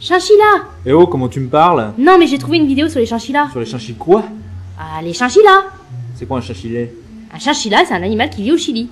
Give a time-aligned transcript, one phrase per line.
[0.00, 1.92] Chinchilla Eh oh, comment tu me parles?
[1.98, 3.48] Non, mais j'ai trouvé une vidéo sur les chinchillas.
[3.50, 4.22] Sur les chinchilles quoi?
[4.78, 5.64] Ah, les chinchillas
[6.14, 6.94] C'est quoi un chinchillet?
[7.34, 8.88] Un chinchilla, c'est un animal qui vit au Chili.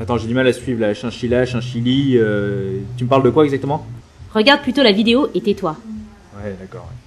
[0.00, 0.92] Attends, j'ai du mal à suivre là.
[0.94, 2.16] Chinchilla, chinchilli.
[2.18, 3.86] euh, Tu me parles de quoi exactement?
[4.34, 5.76] Regarde plutôt la vidéo et tais-toi.
[6.36, 6.82] Ouais, d'accord.
[6.90, 7.03] ouais.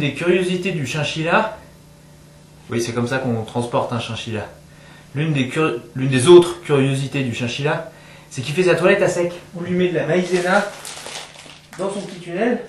[0.00, 1.58] Des curiosités du chinchilla,
[2.70, 4.46] oui c'est comme ça qu'on transporte un chinchilla.
[5.14, 7.90] L'une des, autres curiosités du chinchilla,
[8.30, 9.32] c'est qu'il fait sa toilette à sec.
[9.58, 10.64] On lui met de la maïzena
[11.78, 12.60] dans son petit tunnel.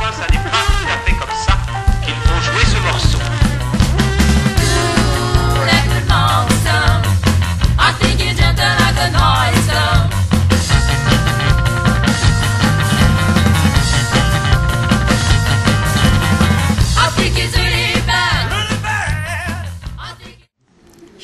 [0.00, 1.52] François, ça n'est pas tout à fait comme ça
[2.04, 3.18] qu'il faut jouer ce morceau.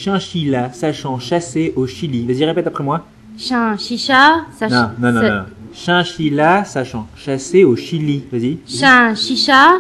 [0.01, 2.27] Chinchilla sachant chasser au Chili.
[2.27, 3.05] Vas-y, répète après moi.
[3.37, 5.45] Chin, chicha, ça Non, non, non, non.
[5.73, 8.23] Chinchilla sachant chasser au Chili.
[8.31, 8.59] Vas-y.
[8.67, 9.73] Chin, chicha,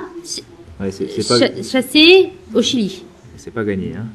[0.81, 3.03] Ouais, c'est c'est pas, ch- chassé au Chili.
[3.37, 4.07] c'est pas gagné, hein.